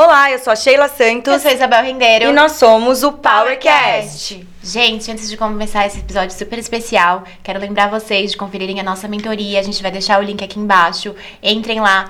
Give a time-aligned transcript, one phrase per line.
[0.00, 1.32] Olá, eu sou a Sheila Santos.
[1.32, 2.26] Eu sou a Isabel Rendeiro.
[2.26, 4.46] E nós somos o PowerCast.
[4.62, 9.08] Gente, antes de começar esse episódio super especial, quero lembrar vocês de conferirem a nossa
[9.08, 9.58] mentoria.
[9.58, 11.16] A gente vai deixar o link aqui embaixo.
[11.42, 12.08] Entrem lá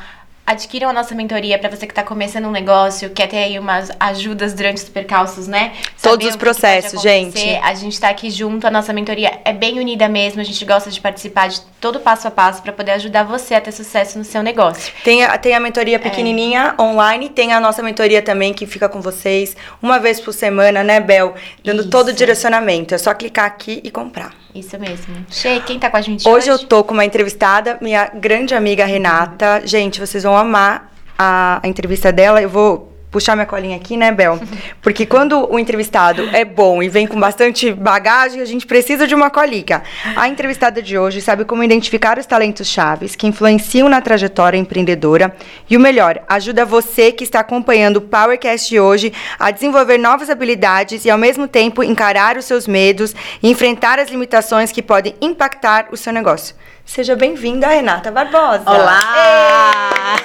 [0.49, 3.91] adquiram a nossa mentoria para você que está começando um negócio, quer ter aí umas
[4.01, 5.75] ajudas durante os percalços, né?
[6.03, 7.39] Todos os processos, gente.
[7.57, 10.91] A gente está aqui junto, a nossa mentoria é bem unida mesmo, a gente gosta
[10.91, 14.25] de participar de todo passo a passo para poder ajudar você a ter sucesso no
[14.25, 14.93] seu negócio.
[15.05, 15.99] Tem a, tem a mentoria é.
[15.99, 16.83] pequenininha é.
[16.83, 21.01] online, tem a nossa mentoria também que fica com vocês uma vez por semana, né,
[21.01, 21.35] Bel?
[21.65, 21.91] Dando Isso.
[21.91, 22.95] todo o direcionamento.
[22.95, 24.35] É só clicar aqui e comprar.
[24.55, 25.27] Isso mesmo.
[25.31, 26.37] Che, quem tá com a gente hoje?
[26.37, 29.63] Hoje eu tô com uma entrevistada, minha grande amiga Renata.
[29.65, 32.43] Gente, vocês vão amar a, a entrevista dela.
[32.43, 34.39] Eu vou puxar minha colinha aqui, né, Bel?
[34.83, 39.15] Porque quando o entrevistado é bom e vem com bastante bagagem, a gente precisa de
[39.15, 39.83] uma colica.
[40.17, 45.35] A entrevistada de hoje sabe como identificar os talentos chaves que influenciam na trajetória empreendedora
[45.69, 50.31] e o melhor, ajuda você que está acompanhando o Powercast de hoje a desenvolver novas
[50.31, 55.15] habilidades e ao mesmo tempo encarar os seus medos e enfrentar as limitações que podem
[55.21, 56.55] impactar o seu negócio.
[56.89, 58.63] Seja bem-vinda, Renata Barbosa.
[58.65, 60.17] Olá!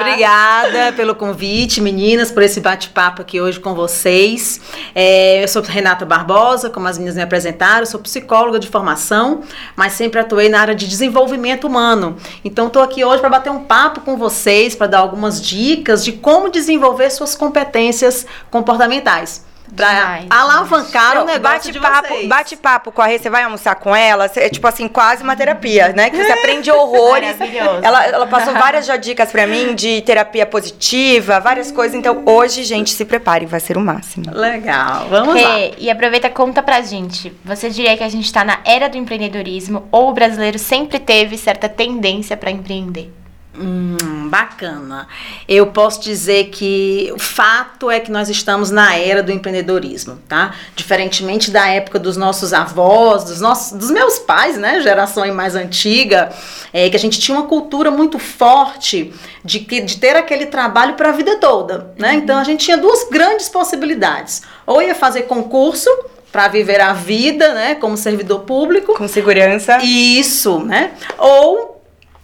[0.00, 4.60] Obrigada pelo convite, meninas, por esse bate-papo aqui hoje com vocês.
[4.92, 9.42] É, eu sou Renata Barbosa, como as meninas me apresentaram, sou psicóloga de formação,
[9.76, 12.16] mas sempre atuei na área de desenvolvimento humano.
[12.44, 16.10] Então, estou aqui hoje para bater um papo com vocês, para dar algumas dicas de
[16.10, 22.28] como desenvolver suas competências comportamentais pra alavancar o negócio bate de papo, vocês.
[22.28, 25.36] Bate papo com a Rê, você vai almoçar com ela, é tipo assim, quase uma
[25.36, 26.10] terapia, né?
[26.10, 27.36] Que você aprende horrores.
[27.82, 31.96] Ela, ela passou várias já dicas pra mim de terapia positiva, várias coisas.
[31.96, 34.26] Então, hoje, gente, se preparem, vai ser o máximo.
[34.32, 35.58] Legal, vamos Rê, lá.
[35.78, 37.32] E aproveita, conta pra gente.
[37.44, 41.36] Você diria que a gente tá na era do empreendedorismo ou o brasileiro sempre teve
[41.36, 43.12] certa tendência para empreender?
[43.56, 45.06] Hum, bacana.
[45.48, 50.54] Eu posso dizer que o fato é que nós estamos na era do empreendedorismo, tá?
[50.74, 56.32] Diferentemente da época dos nossos avós, dos nossos, dos meus pais, né, geração mais antiga,
[56.72, 59.12] é que a gente tinha uma cultura muito forte
[59.44, 62.12] de, de ter aquele trabalho para a vida toda, né?
[62.12, 62.18] Uhum.
[62.18, 65.88] Então a gente tinha duas grandes possibilidades: ou ia fazer concurso
[66.32, 69.78] para viver a vida, né, como servidor público, com segurança.
[69.80, 70.90] Isso, né?
[71.16, 71.73] Ou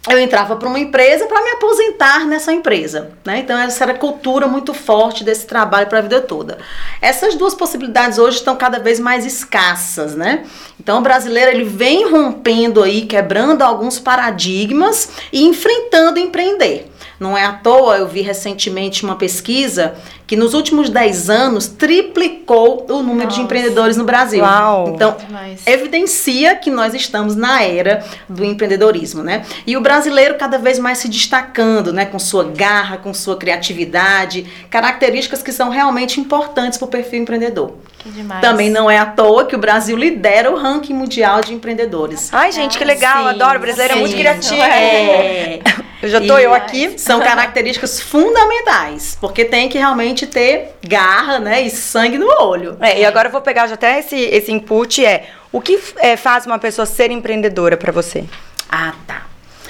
[0.08, 3.40] eu entrava para uma empresa para me aposentar nessa empresa, né?
[3.40, 6.58] Então essa era a cultura muito forte desse trabalho para a vida toda.
[7.02, 10.44] Essas duas possibilidades hoje estão cada vez mais escassas, né?
[10.78, 16.90] Então o brasileiro ele vem rompendo aí, quebrando alguns paradigmas e enfrentando empreender.
[17.20, 19.94] Não é à toa, eu vi recentemente uma pesquisa
[20.26, 23.36] que nos últimos 10 anos triplicou o número Nossa.
[23.36, 24.42] de empreendedores no Brasil.
[24.42, 24.94] Uau.
[24.94, 25.66] Então, Demais.
[25.66, 29.44] evidencia que nós estamos na era do empreendedorismo, né?
[29.66, 34.46] E o brasileiro cada vez mais se destacando, né, com sua garra, com sua criatividade,
[34.70, 37.74] características que são realmente importantes para o perfil empreendedor.
[38.40, 42.32] Também não é à toa que o Brasil lidera o ranking mundial de empreendedores.
[42.32, 43.58] Ai, gente, que legal, sim, adoro.
[43.58, 44.62] O brasileiro sim, é muito criativo.
[44.62, 45.60] É.
[46.02, 46.98] Eu já tô e eu aqui.
[46.98, 52.76] São características fundamentais, porque tem que realmente ter garra, né, e sangue no olho.
[52.80, 56.16] É, e agora eu vou pegar já até esse, esse input, é, o que é,
[56.16, 58.24] faz uma pessoa ser empreendedora para você?
[58.68, 59.26] Ah, tá.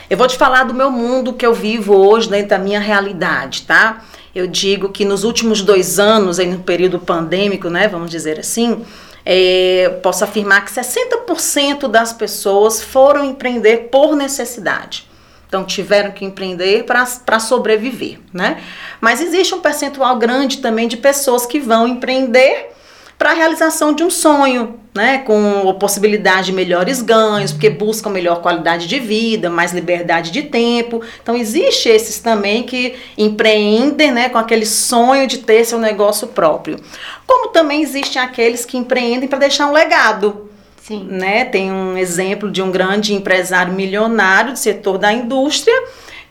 [0.08, 3.62] Eu vou te falar do meu mundo que eu vivo hoje, dentro da minha realidade,
[3.62, 4.02] tá?
[4.34, 8.84] Eu digo que nos últimos dois anos, aí no período pandêmico, né, vamos dizer assim,
[9.24, 15.09] é, posso afirmar que 60% das pessoas foram empreender por necessidade.
[15.50, 18.62] Então, tiveram que empreender para sobreviver, né?
[19.00, 22.70] Mas existe um percentual grande também de pessoas que vão empreender
[23.18, 28.08] para a realização de um sonho, né, com a possibilidade de melhores ganhos, porque buscam
[28.08, 31.02] melhor qualidade de vida, mais liberdade de tempo.
[31.22, 36.78] Então existe esses também que empreendem, né, com aquele sonho de ter seu negócio próprio.
[37.26, 40.49] Como também existem aqueles que empreendem para deixar um legado.
[40.82, 41.06] Sim.
[41.08, 41.44] Né?
[41.44, 45.74] Tem um exemplo de um grande empresário milionário do setor da indústria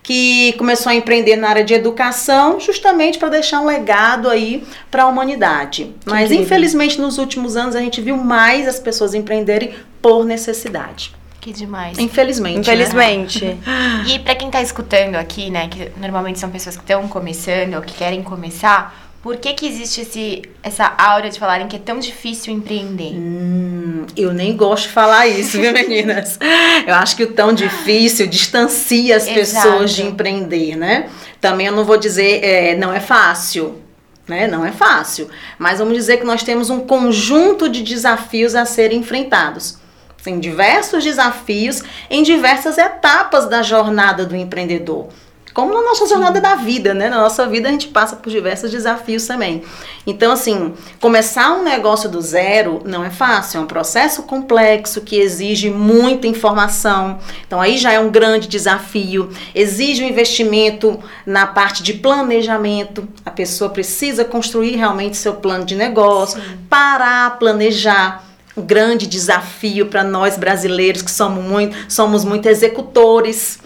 [0.01, 5.03] que começou a empreender na área de educação, justamente para deixar um legado aí para
[5.03, 5.93] a humanidade.
[5.99, 6.45] Que Mas incrível.
[6.45, 11.13] infelizmente nos últimos anos a gente viu mais as pessoas empreenderem por necessidade.
[11.39, 11.97] Que demais.
[11.97, 12.55] Infelizmente.
[12.55, 12.61] Né?
[12.61, 13.45] Infelizmente.
[13.45, 13.57] Né?
[14.07, 17.81] e para quem está escutando aqui, né, que normalmente são pessoas que estão começando ou
[17.81, 21.99] que querem começar, por que, que existe esse, essa aura de falarem que é tão
[21.99, 23.15] difícil empreender?
[23.15, 26.39] Hum, eu nem gosto de falar isso, viu, meninas?
[26.87, 31.09] eu acho que o tão difícil distancia as pessoas de empreender, né?
[31.41, 33.81] Também eu não vou dizer, é, não é fácil.
[34.25, 34.45] Né?
[34.45, 35.27] Não é fácil,
[35.57, 39.79] mas vamos dizer que nós temos um conjunto de desafios a serem enfrentados.
[40.21, 41.81] Sim, diversos desafios
[42.11, 45.07] em diversas etapas da jornada do empreendedor.
[45.53, 47.09] Como na nossa jornada da vida, né?
[47.09, 49.63] Na nossa vida a gente passa por diversos desafios também.
[50.05, 55.17] Então, assim, começar um negócio do zero não é fácil, é um processo complexo que
[55.17, 57.19] exige muita informação.
[57.45, 59.29] Então, aí já é um grande desafio.
[59.53, 63.07] Exige um investimento na parte de planejamento.
[63.25, 66.57] A pessoa precisa construir realmente seu plano de negócio, Sim.
[66.69, 68.23] parar, planejar
[68.55, 73.59] um grande desafio para nós brasileiros que somos muito, somos muito executores.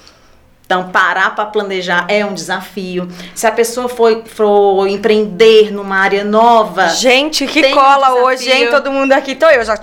[0.65, 3.07] Então, parar para planejar é um desafio.
[3.35, 6.87] Se a pessoa for, for empreender numa área nova.
[6.89, 8.69] Gente, que cola um hoje, hein?
[8.71, 9.77] Todo mundo aqui, tô eu já.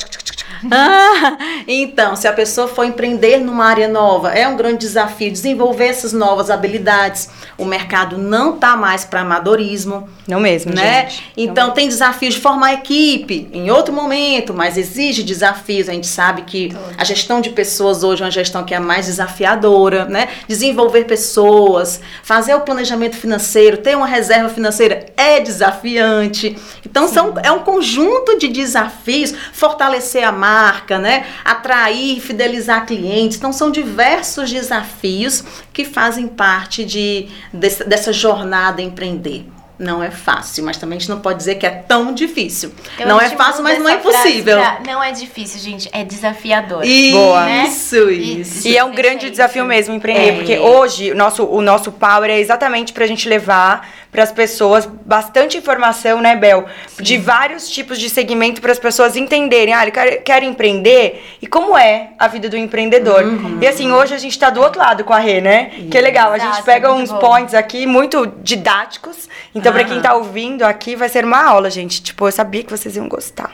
[0.70, 5.86] Ah, então, se a pessoa for empreender numa área nova, é um grande desafio desenvolver
[5.86, 7.30] essas novas habilidades.
[7.56, 10.08] O mercado não tá mais para amadorismo.
[10.26, 11.08] Não mesmo, né?
[11.08, 11.32] Gente.
[11.36, 15.88] Então, não tem desafios de formar equipe em outro momento, mas exige desafios.
[15.88, 19.06] A gente sabe que a gestão de pessoas hoje é uma gestão que é mais
[19.06, 20.28] desafiadora, né?
[20.46, 20.69] Desenvolver
[21.04, 26.56] pessoas, fazer o planejamento financeiro, ter uma reserva financeira é desafiante.
[26.84, 31.26] Então, são, é um conjunto de desafios, fortalecer a marca né?
[31.44, 33.36] Atrair, fidelizar clientes.
[33.36, 39.46] Então são diversos desafios que fazem parte de, dessa jornada empreender
[39.80, 42.70] não é fácil, mas também a gente não pode dizer que é tão difícil.
[42.98, 44.58] Eu não é fácil, mas não é impossível.
[44.58, 46.84] Pra, não é difícil, gente, é desafiador.
[46.84, 47.44] Isso, Boa.
[47.46, 47.64] Né?
[47.66, 48.68] isso, isso.
[48.68, 50.32] E é um grande desafio mesmo empreender, é.
[50.32, 54.86] porque hoje o nosso, o nosso power é exatamente pra gente levar para as pessoas
[54.86, 56.66] bastante informação, né, Bel?
[56.88, 57.02] Sim.
[57.02, 61.46] De vários tipos de segmento para as pessoas entenderem, ah, ele quer, quer, empreender e
[61.46, 63.22] como é a vida do empreendedor.
[63.22, 63.58] Uhum.
[63.60, 65.70] E assim, hoje a gente está do outro lado com a Rê, né?
[65.90, 67.18] Que é legal, a gente pega uns bom.
[67.18, 69.28] points aqui muito didáticos.
[69.54, 69.78] Então, uhum.
[69.78, 72.02] para quem está ouvindo aqui, vai ser uma aula, gente.
[72.02, 73.52] Tipo, eu sabia que vocês iam gostar.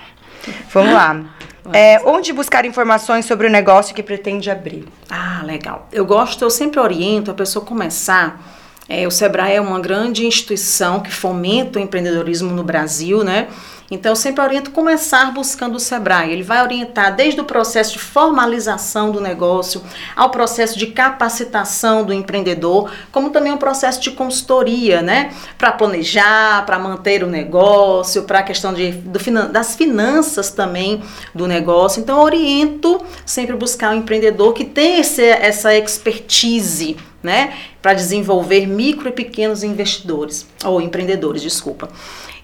[0.72, 1.16] Vamos lá.
[1.72, 4.86] É, onde buscar informações sobre o negócio que pretende abrir?
[5.10, 5.88] Ah, legal.
[5.92, 8.40] Eu gosto, eu sempre oriento a pessoa começar
[8.88, 13.48] é, o Sebrae é uma grande instituição que fomenta o empreendedorismo no Brasil, né?
[13.90, 16.32] Então, eu sempre oriento começar buscando o Sebrae.
[16.32, 19.82] Ele vai orientar desde o processo de formalização do negócio,
[20.14, 25.32] ao processo de capacitação do empreendedor, como também o processo de consultoria, né?
[25.56, 29.18] Para planejar, para manter o negócio, para a questão de, do,
[29.48, 31.02] das finanças também
[31.34, 32.00] do negócio.
[32.00, 38.66] Então, eu oriento sempre buscar um empreendedor que tem esse, essa expertise né, para desenvolver
[38.66, 41.88] micro e pequenos investidores ou empreendedores, desculpa.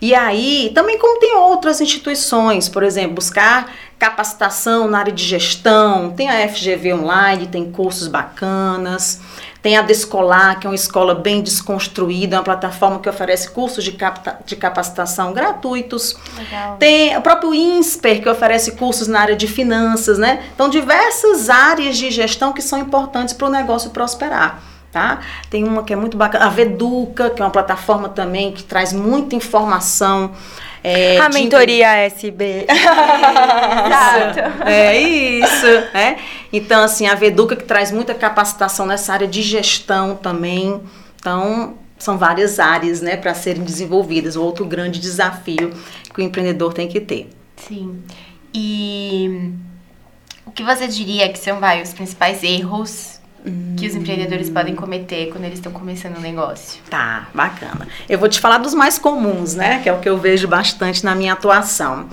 [0.03, 6.11] E aí, também como tem outras instituições, por exemplo, buscar capacitação na área de gestão,
[6.11, 9.21] tem a FGV online, tem cursos bacanas,
[9.63, 13.97] tem a Descolar, que é uma escola bem desconstruída, uma plataforma que oferece cursos de,
[14.45, 16.17] de capacitação gratuitos.
[16.37, 16.79] Legal.
[16.79, 20.43] Tem o próprio INSPER, que oferece cursos na área de finanças, né?
[20.53, 25.21] Então, diversas áreas de gestão que são importantes para o negócio prosperar tá?
[25.49, 28.93] Tem uma que é muito bacana, a Veduca, que é uma plataforma também que traz
[28.93, 30.33] muita informação.
[30.85, 32.67] É, a mentoria SB.
[32.69, 34.65] Exato.
[34.67, 36.19] É isso, né?
[36.53, 40.81] Então, assim, a Veduca que traz muita capacitação nessa área de gestão também.
[41.19, 44.37] Então, são várias áreas, né, para serem desenvolvidas.
[44.37, 45.73] Outro grande desafio
[46.13, 47.31] que o empreendedor tem que ter.
[47.57, 48.03] Sim.
[48.53, 49.53] E
[50.45, 53.22] o que você diria que são vai, os principais erros
[53.77, 56.81] que os empreendedores podem cometer quando eles estão começando um negócio?
[56.89, 57.89] Tá, bacana.
[58.09, 59.81] Eu vou te falar dos mais comuns, né?
[59.83, 62.09] Que é o que eu vejo bastante na minha atuação.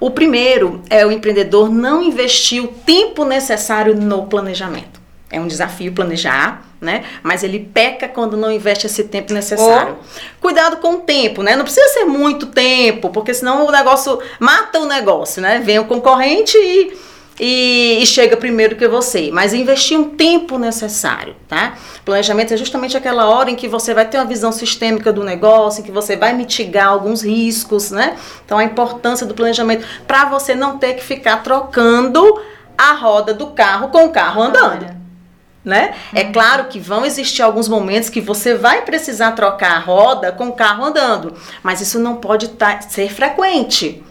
[0.00, 5.00] O primeiro é o empreendedor não investir o tempo necessário no planejamento.
[5.30, 7.04] É um desafio planejar, né?
[7.22, 9.96] Mas ele peca quando não investe esse tempo necessário.
[9.98, 10.40] Oh.
[10.40, 11.56] Cuidado com o tempo, né?
[11.56, 15.60] Não precisa ser muito tempo, porque senão o negócio mata o negócio, né?
[15.60, 16.92] Vem o concorrente e
[17.38, 21.74] e, e, chega primeiro que você, mas investir um tempo necessário, tá?
[22.04, 25.80] Planejamento é justamente aquela hora em que você vai ter uma visão sistêmica do negócio,
[25.80, 28.16] em que você vai mitigar alguns riscos, né?
[28.44, 32.40] Então a importância do planejamento para você não ter que ficar trocando
[32.78, 34.94] a roda do carro com o carro andando.
[35.64, 35.94] Né?
[36.12, 36.28] É uhum.
[36.28, 40.48] É claro que vão existir alguns momentos que você vai precisar trocar a roda com
[40.48, 44.04] o carro andando, mas isso não pode tá, ser frequente.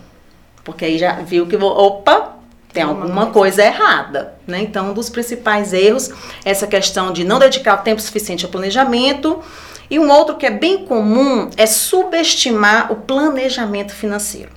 [0.64, 2.33] Porque aí já viu que, opa,
[2.74, 4.60] tem alguma coisa errada, né?
[4.62, 6.10] Então, um dos principais erros
[6.44, 9.40] é essa questão de não dedicar tempo suficiente ao planejamento.
[9.90, 14.50] E um outro que é bem comum é subestimar o planejamento financeiro.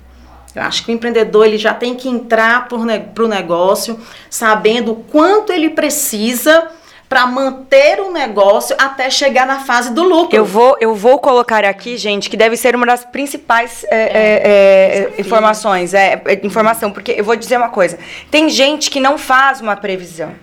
[0.55, 4.95] Eu acho que o empreendedor ele já tem que entrar para o negócio sabendo o
[4.95, 6.69] quanto ele precisa
[7.09, 10.35] para manter o negócio até chegar na fase do lucro.
[10.35, 15.17] Eu vou, eu vou colocar aqui, gente, que deve ser uma das principais é, é,
[15.17, 17.97] é, informações, é, é, informação, porque eu vou dizer uma coisa:
[18.29, 20.33] tem gente que não faz uma previsão.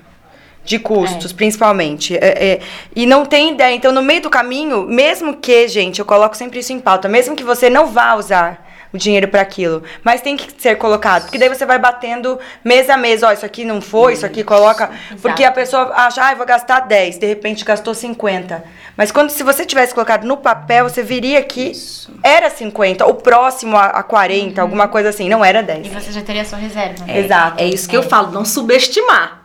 [0.64, 2.16] de custos, principalmente.
[2.16, 2.60] É, é,
[2.96, 3.74] e não tem ideia.
[3.74, 7.36] Então, no meio do caminho, mesmo que, gente, eu coloco sempre isso em pauta, mesmo
[7.36, 11.36] que você não vá usar o dinheiro para aquilo, mas tem que ser colocado, porque
[11.36, 14.88] daí você vai batendo mês a mês, ó, isso aqui não foi, isso aqui coloca,
[15.20, 18.62] porque a pessoa acha, ah, eu vou gastar 10, de repente gastou 50.
[18.96, 22.12] Mas quando se você tivesse colocado no papel, você viria que isso.
[22.22, 24.64] era 50, o próximo a, a 40, uhum.
[24.64, 25.86] alguma coisa assim, não era 10.
[25.86, 27.04] E você já teria a sua reserva.
[27.08, 27.60] É, Exato.
[27.60, 27.98] É isso que é.
[27.98, 29.42] eu falo, não subestimar.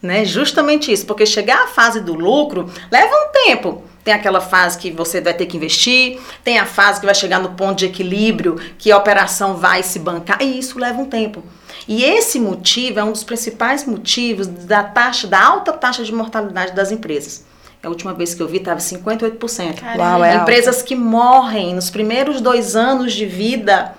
[0.00, 0.24] Né?
[0.24, 3.82] Justamente isso, porque chegar à fase do lucro leva um tempo.
[4.04, 7.40] Tem aquela fase que você vai ter que investir, tem a fase que vai chegar
[7.40, 11.42] no ponto de equilíbrio, que a operação vai se bancar, e isso leva um tempo.
[11.88, 16.72] E esse motivo é um dos principais motivos da taxa, da alta taxa de mortalidade
[16.72, 17.44] das empresas.
[17.82, 19.98] A última vez que eu vi estava 58%.
[19.98, 20.86] Uau, é Empresas alto.
[20.86, 23.94] que morrem nos primeiros dois anos de vida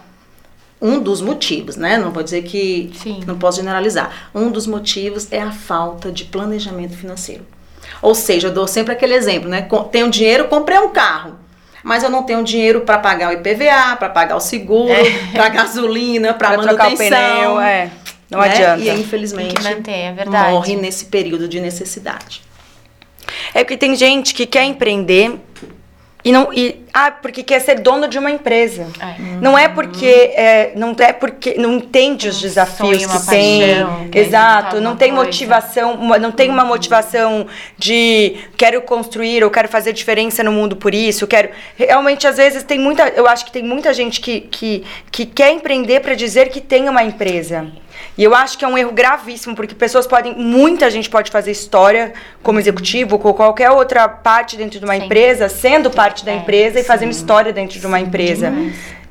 [0.82, 1.98] um dos motivos, né?
[1.98, 3.22] Não vou dizer que Sim.
[3.26, 4.30] não posso generalizar.
[4.34, 7.46] Um dos motivos é a falta de planejamento financeiro.
[8.02, 9.68] Ou seja, eu dou sempre aquele exemplo, né?
[9.92, 11.38] Tenho dinheiro, comprei um carro.
[11.84, 15.04] Mas eu não tenho dinheiro para pagar o IPVA, para pagar o seguro, é.
[15.32, 16.78] para gasolina, para manutenção.
[16.78, 17.92] Trocar o pneu, é.
[18.30, 18.50] Não né?
[18.50, 18.84] adianta.
[18.84, 20.52] E infelizmente manter, é verdade.
[20.52, 22.42] morre nesse período de necessidade.
[23.54, 25.40] É porque tem gente que quer empreender
[26.26, 29.16] e não e ah porque quer ser dono de uma empresa é.
[29.40, 33.62] não é porque é, não é porque não entende os desafios que tem
[34.12, 35.24] exato não tem coisa.
[35.24, 37.46] motivação não tem uma motivação
[37.78, 42.64] de quero construir ou quero fazer diferença no mundo por isso quero realmente às vezes
[42.64, 46.50] tem muita eu acho que tem muita gente que que, que quer empreender para dizer
[46.50, 47.68] que tem uma empresa
[48.18, 51.52] e eu acho que é um erro gravíssimo, porque pessoas podem, muita gente pode fazer
[51.52, 55.06] história como executivo, ou qualquer outra parte dentro de uma sim.
[55.06, 58.54] empresa, sendo parte da é, empresa e fazendo história dentro de uma empresa.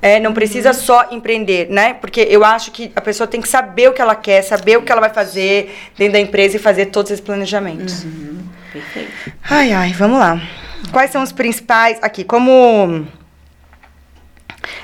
[0.01, 1.95] É, não precisa só empreender, né?
[1.95, 4.83] Porque eu acho que a pessoa tem que saber o que ela quer, saber o
[4.83, 8.05] que ela vai fazer dentro da empresa e fazer todos esses planejamentos.
[8.05, 8.39] Uhum.
[8.71, 9.11] Perfeito.
[9.49, 10.41] Ai, ai, vamos lá.
[10.93, 11.99] Quais são os principais.
[12.03, 13.07] Aqui, como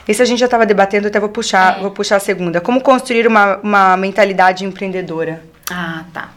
[0.06, 1.80] isso a gente já estava debatendo, até vou puxar, é.
[1.80, 2.60] vou puxar a segunda.
[2.60, 5.42] Como construir uma, uma mentalidade empreendedora?
[5.70, 6.30] Ah, tá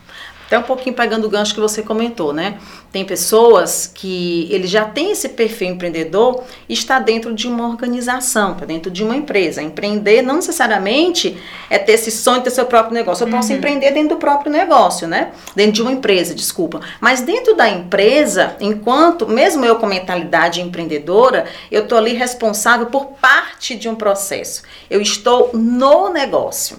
[0.53, 2.59] até um pouquinho pegando o gancho que você comentou, né?
[2.91, 8.51] Tem pessoas que ele já tem esse perfil empreendedor e está dentro de uma organização,
[8.51, 9.63] está dentro de uma empresa.
[9.63, 11.35] Empreender não necessariamente
[11.71, 13.25] é ter esse sonho de ter seu próprio negócio.
[13.25, 13.57] Eu posso uhum.
[13.57, 15.31] empreender dentro do próprio negócio, né?
[15.55, 16.81] Dentro de uma empresa, desculpa.
[17.01, 23.05] Mas dentro da empresa, enquanto, mesmo eu com mentalidade empreendedora, eu estou ali responsável por
[23.19, 24.61] parte de um processo.
[24.87, 26.77] Eu estou no negócio.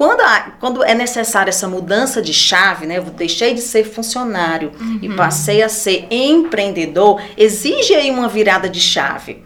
[0.00, 2.96] Quando, há, quando é necessária essa mudança de chave, né?
[2.96, 4.98] Eu deixei de ser funcionário uhum.
[5.02, 9.44] e passei a ser empreendedor, exige aí uma virada de chave.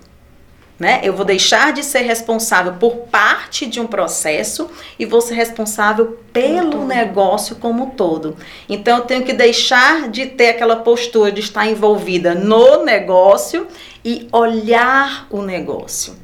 [0.79, 1.01] Né?
[1.03, 6.21] Eu vou deixar de ser responsável por parte de um processo e vou ser responsável
[6.33, 8.37] pelo negócio como um todo.
[8.69, 13.67] Então eu tenho que deixar de ter aquela postura de estar envolvida no negócio
[14.05, 16.24] e olhar o negócio.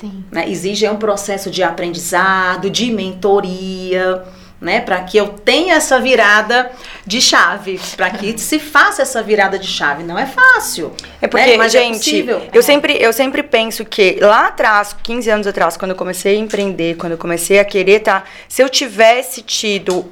[0.00, 0.24] Sim.
[0.32, 0.48] Né?
[0.48, 4.24] Exige um processo de aprendizado, de mentoria,
[4.58, 4.80] né?
[4.80, 6.70] Para que eu tenha essa virada
[7.06, 10.02] de chave, para que se faça essa virada de chave.
[10.02, 10.92] Não é fácil.
[11.20, 11.66] É porque, né?
[11.66, 15.92] É gente, é eu, sempre, eu sempre penso que lá atrás, 15 anos atrás, quando
[15.92, 18.24] eu comecei a empreender, quando eu comecei a querer, tá?
[18.48, 20.10] Se eu tivesse tido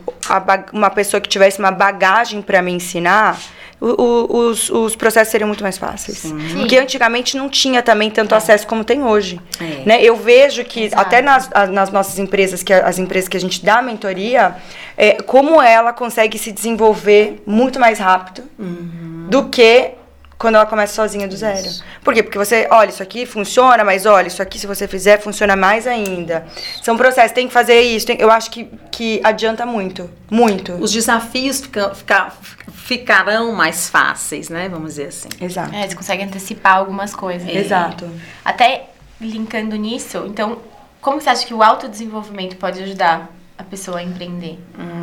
[0.73, 3.39] uma pessoa que tivesse uma bagagem para me ensinar
[3.81, 6.19] o, os, os processos seriam muito mais fáceis.
[6.19, 6.37] Sim.
[6.57, 8.39] Porque antigamente não tinha também tanto é.
[8.39, 9.41] acesso como tem hoje.
[9.61, 9.83] É.
[9.87, 10.03] Né?
[10.03, 11.01] Eu vejo que Exato.
[11.01, 14.57] até nas, nas nossas empresas, que as empresas que a gente dá mentoria,
[14.97, 19.27] é, como ela consegue se desenvolver muito mais rápido uhum.
[19.29, 19.93] do que
[20.39, 21.67] quando ela começa sozinha do zero.
[21.67, 21.85] Isso.
[22.05, 22.23] Por quê?
[22.23, 25.87] Porque você, olha, isso aqui funciona, mas olha, isso aqui se você fizer, funciona mais
[25.87, 26.47] ainda.
[26.83, 28.07] São processos, tem que fazer isso.
[28.07, 30.09] Tem, eu acho que, que adianta muito.
[30.31, 30.75] Muito.
[30.75, 32.33] Os desafios fica, fica,
[32.73, 34.69] ficarão mais fáceis, né?
[34.69, 35.29] Vamos dizer assim.
[35.41, 35.75] Exato.
[35.75, 37.49] É, você consegue antecipar algumas coisas.
[37.49, 37.57] É.
[37.57, 38.09] Exato.
[38.45, 38.91] Até
[39.21, 40.59] linkando nisso, então,
[41.01, 44.59] como você acha que o autodesenvolvimento pode ajudar a pessoa a empreender?
[44.79, 44.98] Hum,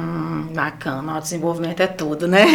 [0.56, 2.46] bacana, autodesenvolvimento é tudo, né?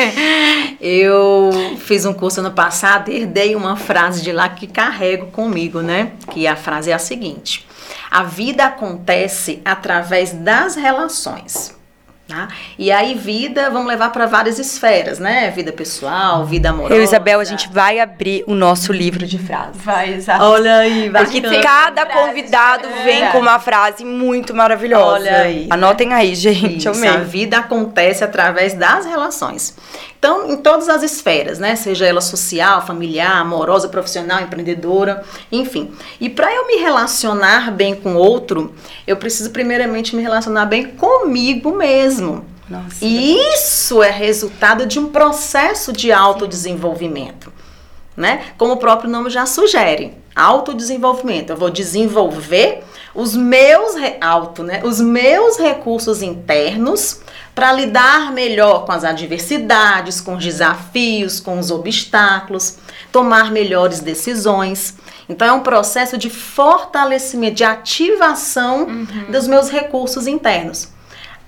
[0.81, 5.81] Eu fiz um curso ano passado e herdei uma frase de lá que carrego comigo,
[5.81, 6.13] né?
[6.31, 7.67] Que a frase é a seguinte:
[8.11, 11.80] A vida acontece através das relações.
[12.31, 12.49] Tá?
[12.79, 15.51] E aí, vida, vamos levar para várias esferas, né?
[15.51, 16.95] Vida pessoal, vida amorosa.
[16.95, 19.83] Eu e Isabel, a gente vai abrir o nosso livro de frases.
[19.83, 20.45] Vai, exato.
[20.45, 21.25] Olha aí, vai.
[21.25, 25.15] Porque cada convidado vem com uma frase muito maravilhosa.
[25.15, 25.67] Olha aí.
[25.71, 26.89] Anotem aí, gente.
[26.89, 29.75] Isso, a vida acontece através das relações.
[30.21, 31.75] Então, em todas as esferas, né?
[31.75, 35.93] Seja ela social, familiar, amorosa, profissional, empreendedora, enfim.
[36.21, 38.75] E para eu me relacionar bem com outro,
[39.07, 42.45] eu preciso primeiramente me relacionar bem comigo mesmo.
[42.69, 42.99] Nossa.
[43.01, 47.51] E isso é resultado de um processo de autodesenvolvimento.
[48.15, 48.45] Né?
[48.59, 51.51] Como o próprio nome já sugere, autodesenvolvimento.
[51.51, 52.83] Eu vou desenvolver
[53.15, 54.83] os meus auto, né?
[54.85, 57.21] Os meus recursos internos
[57.55, 62.79] para lidar melhor com as adversidades, com os desafios, com os obstáculos,
[63.13, 64.97] tomar melhores decisões.
[65.29, 69.31] Então é um processo de fortalecimento, de ativação uhum.
[69.31, 70.89] dos meus recursos internos.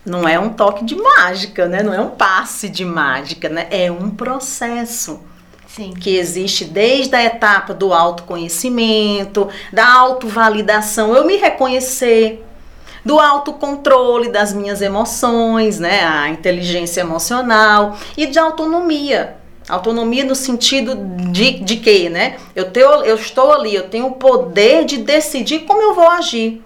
[0.04, 1.82] Não é um toque de mágica, né?
[1.82, 3.68] Não é um passe de mágica, né?
[3.71, 5.21] É um processo.
[5.75, 5.94] Sim.
[5.94, 12.44] que existe desde a etapa do autoconhecimento, da autovalidação, eu me reconhecer,
[13.04, 19.37] do autocontrole das minhas emoções, né, a inteligência emocional e de autonomia.
[19.68, 20.94] Autonomia no sentido
[21.30, 22.37] de, de quê, né?
[22.54, 26.62] Eu, tenho, eu estou ali, eu tenho o poder de decidir como eu vou agir.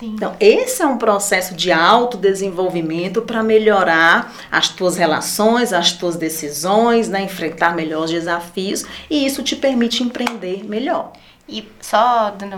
[0.00, 0.14] Sim.
[0.14, 7.08] Então, esse é um processo de autodesenvolvimento para melhorar as tuas relações, as tuas decisões,
[7.08, 7.22] né?
[7.22, 11.12] enfrentar melhor os desafios e isso te permite empreender melhor.
[11.46, 12.56] E só dando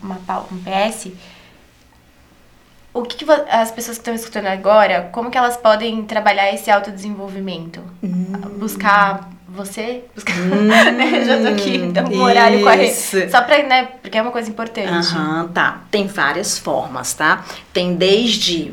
[0.00, 0.16] uma,
[0.52, 1.08] um PS,
[2.96, 6.70] o que, que, as pessoas que estão escutando agora, como que elas podem trabalhar esse
[6.70, 7.80] autodesenvolvimento?
[8.02, 8.32] Hum.
[8.58, 10.04] Buscar você?
[10.14, 10.34] Buscar...
[10.34, 10.68] Hum,
[11.24, 13.30] Já tô aqui, então um horário rede.
[13.30, 14.88] Só pra, né, porque é uma coisa importante.
[14.88, 15.82] Aham, tá.
[15.90, 17.44] Tem várias formas, tá?
[17.72, 18.72] Tem desde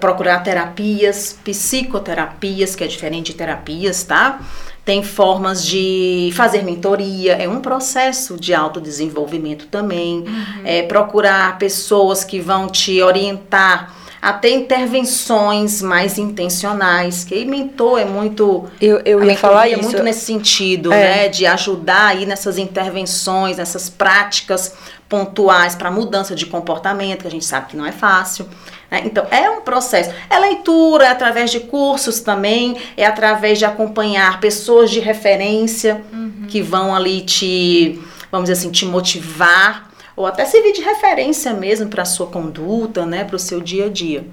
[0.00, 4.40] procurar terapias, psicoterapias, que é diferente de terapias, tá?
[4.86, 10.18] Tem formas de fazer mentoria, é um processo de autodesenvolvimento também.
[10.20, 10.62] Uhum.
[10.64, 18.64] É procurar pessoas que vão te orientar até intervenções mais intencionais, que mentor é muito
[18.80, 19.82] eu, eu ia falar é isso.
[19.82, 20.96] muito nesse sentido, é.
[20.96, 24.72] né, de ajudar aí nessas intervenções, nessas práticas
[25.08, 28.48] pontuais para mudança de comportamento, que a gente sabe que não é fácil.
[28.90, 29.02] Né?
[29.04, 30.10] Então, é um processo.
[30.28, 36.46] É leitura, é através de cursos também, é através de acompanhar pessoas de referência uhum.
[36.48, 41.88] que vão ali te, vamos dizer assim, te motivar, ou até servir de referência mesmo
[41.88, 44.24] para a sua conduta, né, para o seu dia a dia.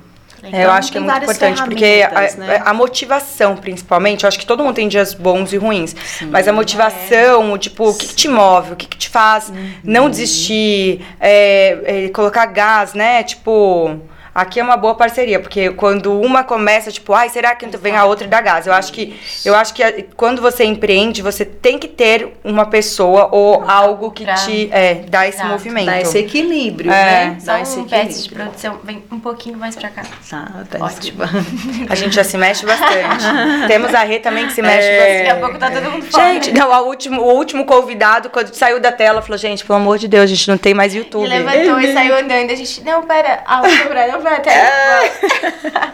[0.46, 2.62] Então, eu acho que é muito importante, porque a, né?
[2.66, 6.50] a, motivação, principalmente, eu acho que todo mundo tem dias bons e ruins, Sim, mas
[6.50, 7.58] a motivação, é.
[7.58, 9.72] tipo, o que, que, te move, o que, que te faz uhum.
[9.86, 13.24] não desistir, é, é, colocar gás, né?
[13.24, 14.02] Tipo,
[14.34, 18.06] aqui é uma boa parceria, porque quando uma começa, tipo, ai, será que vem a
[18.06, 18.68] outra e dá gás?
[18.68, 19.84] Eu acho que eu acho que
[20.16, 24.96] quando você empreende, você tem que ter uma pessoa ou algo que pra, te é,
[25.08, 25.86] dá esse exato, movimento.
[25.86, 27.06] Dá esse equilíbrio, é.
[27.06, 27.38] né?
[27.44, 28.22] Dá esse um equilíbrio.
[28.22, 30.04] de produção, vem um pouquinho mais pra cá.
[30.30, 31.24] Tá, tá Ótimo.
[31.90, 33.26] a gente já se mexe bastante.
[33.68, 34.98] Temos a Rê também que se mexe é.
[34.98, 35.18] bastante.
[35.18, 36.34] Daqui a pouco tá todo mundo fora.
[36.34, 39.98] Gente, não, o último, o último convidado, quando saiu da tela, falou, gente, pelo amor
[39.98, 41.26] de Deus, a gente não tem mais YouTube.
[41.26, 42.52] Ele levantou e saiu andando.
[42.52, 43.62] A gente, não, pera, a
[44.12, 44.54] não vai até.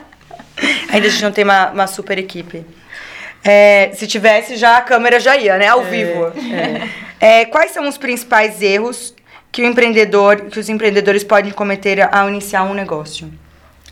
[0.89, 2.65] Ainda a gente não tem uma, uma super equipe.
[3.43, 5.67] É, se tivesse, já a câmera já ia, né?
[5.67, 6.25] Ao é, vivo.
[7.21, 7.41] É.
[7.41, 9.13] É, quais são os principais erros
[9.51, 13.31] que o empreendedor, que os empreendedores podem cometer ao iniciar um negócio?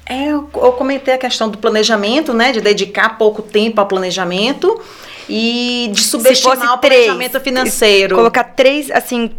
[0.05, 0.43] É, eu,
[0.77, 2.51] comentei a questão do planejamento, né?
[2.51, 4.81] De dedicar pouco tempo ao planejamento
[5.27, 8.15] e de subestimar o três, planejamento financeiro.
[8.15, 9.31] Colocar três, assim,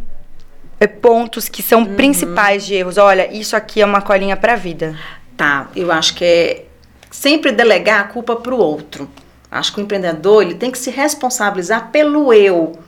[0.87, 1.97] pontos que são uhum.
[1.97, 2.99] principais de erros.
[2.99, 4.97] Olha, isso aqui é uma colinha para a vida.
[5.37, 6.64] Tá, eu acho que é
[7.11, 9.09] sempre delegar a culpa para o outro.
[9.51, 12.79] Acho que o empreendedor ele tem que se responsabilizar pelo eu,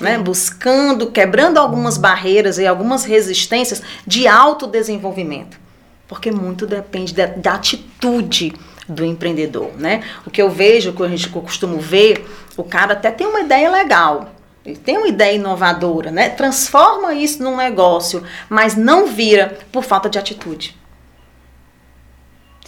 [0.00, 0.16] né?
[0.18, 5.58] buscando, quebrando algumas barreiras e algumas resistências de autodesenvolvimento.
[6.06, 8.52] Porque muito depende da, da atitude
[8.88, 10.02] do empreendedor, né?
[10.26, 12.24] O que eu vejo, o que a gente costuma ver,
[12.56, 14.33] o cara até tem uma ideia legal,
[14.64, 16.30] ele tem uma ideia inovadora, né?
[16.30, 20.76] Transforma isso num negócio, mas não vira por falta de atitude.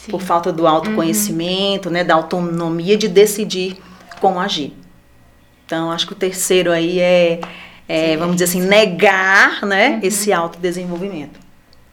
[0.06, 0.12] Sim.
[0.12, 1.94] por falta do autoconhecimento, uhum.
[1.94, 3.76] né, da autonomia de decidir
[4.20, 4.72] como agir.
[5.64, 7.40] Então, acho que o terceiro aí é,
[7.88, 8.68] é sim, vamos dizer assim, sim.
[8.68, 10.00] negar, né, uhum.
[10.02, 11.40] esse autodesenvolvimento.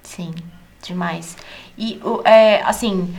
[0.04, 0.34] Sim,
[0.82, 1.36] demais.
[1.76, 3.12] E, é, assim,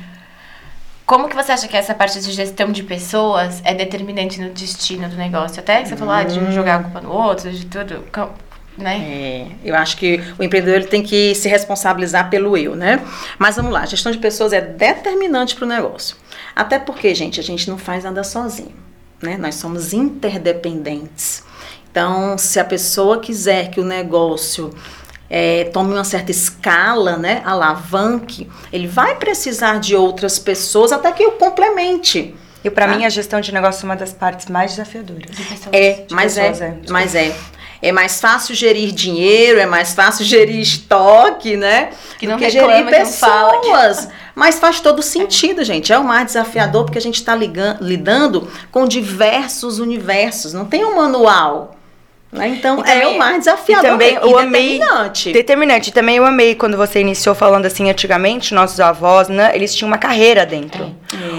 [1.07, 5.09] como que você acha que essa parte de gestão de pessoas é determinante no destino
[5.09, 5.61] do negócio?
[5.61, 8.03] Até que você falou ah, de um jogar a culpa no outro, de tudo
[8.77, 8.97] né?
[8.99, 13.01] É, eu acho que o empreendedor ele tem que se responsabilizar pelo eu, né?
[13.39, 16.17] Mas vamos lá, gestão de pessoas é determinante para o negócio.
[16.57, 18.75] Até porque, gente, a gente não faz nada sozinho,
[19.23, 19.37] né?
[19.37, 21.45] Nós somos interdependentes.
[21.91, 24.75] Então, se a pessoa quiser que o negócio
[25.37, 31.27] é, tome uma certa escala, né, alavanque, ele vai precisar de outras pessoas até que
[31.27, 32.37] o complemente.
[32.63, 32.95] E para tá?
[32.95, 35.29] mim a gestão de negócio é uma das partes mais desafiadoras.
[35.29, 37.35] De é, mas é, é, mas é.
[37.83, 41.91] É mais fácil gerir dinheiro, é mais fácil gerir estoque, né?
[42.17, 44.09] Que não do que reclama, gerir que não fala que- pessoas.
[44.35, 45.93] Mas faz todo sentido, gente.
[45.93, 50.53] É o mais desafiador porque a gente está lidando com diversos universos.
[50.53, 51.74] Não tem um manual.
[52.35, 52.49] Né?
[52.49, 55.33] Então, E também- é o mais desafiador e também e eu amei- determinante.
[55.33, 55.93] Determinante.
[55.93, 59.99] Também eu amei quando você iniciou falando assim, antigamente, nossos avós, né, eles tinham uma
[59.99, 60.95] carreira dentro.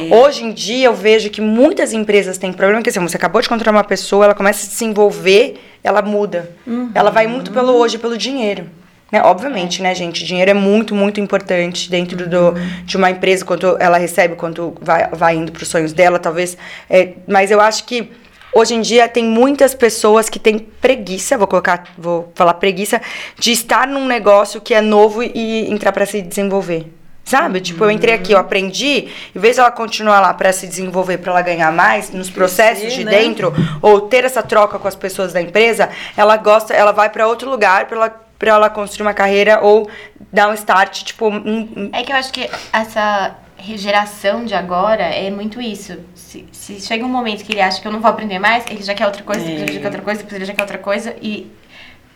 [0.10, 0.15] É.
[0.15, 3.49] Hoje em dia eu vejo que muitas empresas têm problema, que assim, você acabou de
[3.49, 6.49] contratar uma pessoa, ela começa a se envolver, ela muda.
[6.65, 6.89] Uhum.
[6.95, 8.69] Ela vai muito pelo hoje, pelo dinheiro.
[9.12, 9.21] Né?
[9.23, 10.25] Obviamente, né, gente?
[10.25, 12.53] Dinheiro é muito, muito importante dentro do,
[12.84, 16.58] de uma empresa, quanto ela recebe, quanto vai, vai indo para os sonhos dela, talvez.
[16.89, 18.10] É, mas eu acho que
[18.55, 23.01] hoje em dia tem muitas pessoas que têm preguiça, vou colocar, vou falar preguiça,
[23.37, 26.91] de estar num negócio que é novo e entrar para se desenvolver.
[27.25, 27.59] Sabe?
[27.59, 31.31] Tipo, eu entrei aqui, eu aprendi, em vez dela continuar lá para se desenvolver, para
[31.31, 33.09] ela ganhar mais nos processos de né?
[33.09, 37.27] dentro, ou ter essa troca com as pessoas da empresa, ela gosta, ela vai para
[37.27, 39.89] outro lugar para ela, pra ela construir uma carreira ou
[40.31, 43.35] dar um start, tipo, um, um- É que eu acho que essa
[43.78, 45.97] geração de agora é muito isso.
[46.13, 48.84] Se, se chega um momento que ele acha que eu não vou aprender mais, ele
[48.84, 50.78] já quer outra coisa, depois ele já quer outra coisa, depois ele já quer outra
[50.78, 51.15] coisa.
[51.21, 51.51] E,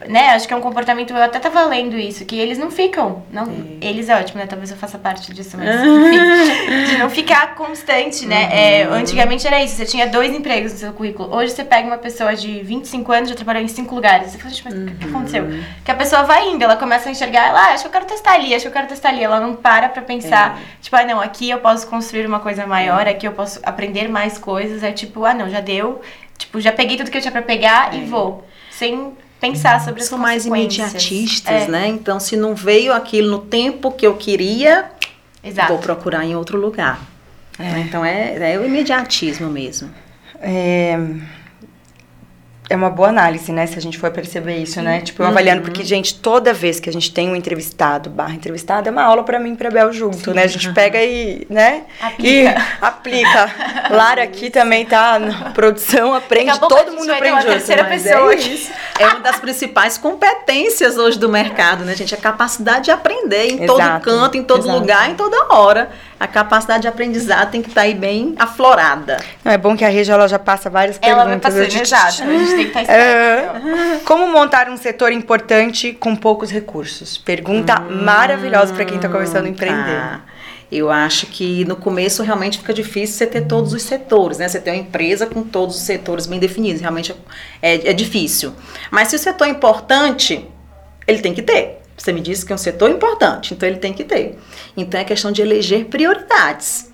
[0.08, 3.24] né, acho que é um comportamento, eu até tava lendo isso, que eles não ficam.
[3.32, 3.46] Não,
[3.82, 4.48] Eles é ótimo, né?
[4.48, 6.88] Talvez eu faça parte disso, mas enfim.
[6.88, 8.50] de não ficar constante, né?
[8.52, 11.36] É, antigamente era isso, você tinha dois empregos no seu currículo.
[11.36, 14.32] Hoje você pega uma pessoa de 25 anos, já trabalhou em cinco lugares.
[14.32, 15.46] Você fala, gente, mas o que aconteceu?
[15.84, 18.06] Que a pessoa vai indo, ela começa a enxergar, ela, ah, acho que eu quero
[18.06, 19.22] testar ali, acho que eu quero testar ali.
[19.22, 23.06] Ela não para pra pensar, tipo, ah, não, aqui eu posso construir uma coisa maior,
[23.06, 24.82] aqui eu posso aprender mais coisas.
[24.82, 26.00] É tipo, ah, não, já deu.
[26.38, 28.46] Tipo, já peguei tudo que eu tinha pra pegar e vou.
[28.72, 31.88] Sem pensar sobre as São mais imediatistas, É, né?
[31.88, 34.86] Então, se não veio aquilo no tempo que eu queria,
[35.44, 35.70] Exato.
[35.70, 37.00] vou procurar em outro lugar.
[37.58, 37.86] né?
[37.88, 39.90] Então, é, é o imediatismo mesmo.
[40.42, 40.98] É,
[42.70, 43.66] é uma boa análise, né?
[43.66, 45.02] Se a gente for perceber isso, né?
[45.02, 48.88] Tipo, eu avaliando, porque, gente, toda vez que a gente tem um entrevistado, barra entrevistado,
[48.88, 50.44] é uma aula pra mim e pra Bel junto, né?
[50.44, 51.84] A gente pega e, né?
[52.00, 52.30] Aplica.
[52.30, 53.56] E aplica.
[53.90, 57.54] Lara aqui também tá na produção, aprende, todo mundo aprende uma junto.
[57.54, 58.72] terceira mas pessoa é isso.
[59.00, 62.14] É uma das principais competências hoje do mercado, né, gente?
[62.14, 64.78] A capacidade de aprender em todo Exato, canto, em todo exato.
[64.78, 65.90] lugar, em toda hora.
[66.20, 69.18] A capacidade de aprendizado tem que estar aí bem aflorada.
[69.44, 71.54] Não, é bom que a Regia ela já passa várias Ela vai perguntas.
[71.54, 72.24] passando, a gente- exato.
[72.24, 73.68] A gente tem que estar esperto.
[73.68, 74.00] É.
[74.04, 77.18] Como montar um setor importante com poucos recursos?
[77.18, 79.96] Pergunta maravilhosa pra quem tá começando a empreender.
[80.00, 80.22] Tá.
[80.72, 84.48] Eu acho que no começo realmente fica difícil você ter todos os setores, né?
[84.48, 86.82] Você ter uma empresa com todos os setores bem definidos.
[86.82, 87.16] Realmente
[87.62, 88.54] é, é difícil.
[88.92, 90.46] Mas se o setor é importante,
[91.08, 91.79] ele tem que ter.
[92.00, 94.40] Você me disse que é um setor importante, então ele tem que ter.
[94.76, 96.92] Então é questão de eleger prioridades.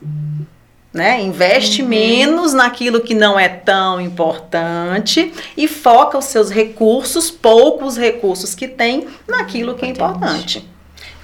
[0.91, 1.22] Né?
[1.22, 8.56] Investe menos naquilo que não é tão importante e foca os seus recursos, poucos recursos
[8.56, 10.68] que tem, naquilo que é importante.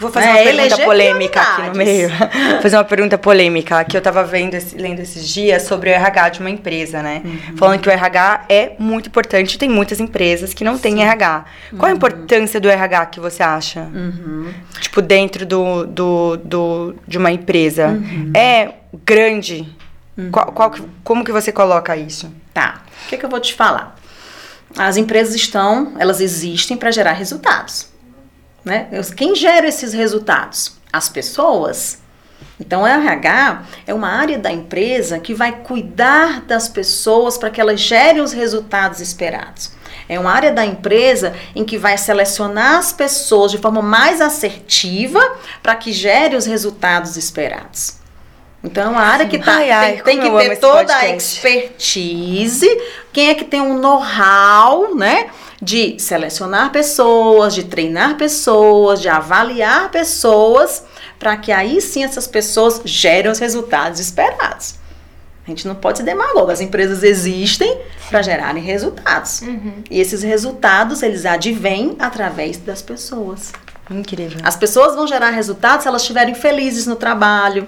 [0.02, 2.10] Vou fazer É, uma pergunta polêmica aqui no meio.
[2.54, 6.30] Vou fazer uma pergunta polêmica que eu tava vendo, lendo esses dias sobre o RH
[6.30, 7.22] de uma empresa, né?
[7.24, 7.56] Uhum.
[7.58, 11.46] Falando que o RH é muito importante, tem muitas empresas que não têm RH.
[11.78, 13.82] Qual a importância do RH que você acha?
[13.82, 14.52] Uhum.
[14.80, 17.90] Tipo, dentro do, do, do, de uma empresa.
[17.90, 18.32] Uhum.
[18.36, 18.70] É
[19.06, 19.68] grande?
[20.32, 22.34] Qual, qual que- como que você coloca isso?
[22.54, 22.82] Tá.
[23.06, 23.96] O que, que eu vou te falar?
[24.78, 27.91] As empresas estão, elas existem para gerar resultados.
[28.64, 28.88] Né?
[29.16, 30.78] Quem gera esses resultados?
[30.92, 32.00] As pessoas.
[32.60, 37.60] Então, o RH é uma área da empresa que vai cuidar das pessoas para que
[37.60, 39.72] elas gerem os resultados esperados.
[40.08, 45.20] É uma área da empresa em que vai selecionar as pessoas de forma mais assertiva
[45.64, 48.00] para que gere os resultados esperados.
[48.64, 52.68] Então, é uma área que tá, Ai, ai, tem, tem que ter toda a expertise,
[53.12, 55.32] quem é que tem um know-how, né?
[55.62, 60.84] De selecionar pessoas, de treinar pessoas, de avaliar pessoas,
[61.20, 64.76] para que aí sim essas pessoas gerem os resultados esperados.
[65.46, 67.78] A gente não pode ser demagogo, as empresas existem
[68.10, 69.42] para gerarem resultados.
[69.42, 69.84] Uhum.
[69.90, 73.52] E esses resultados, eles advêm através das pessoas.
[73.90, 74.40] Incrível.
[74.44, 77.68] As pessoas vão gerar resultados se elas estiverem felizes no trabalho,